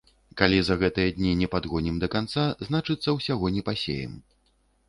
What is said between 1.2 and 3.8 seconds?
не падгонім да канца, значыцца, усяго не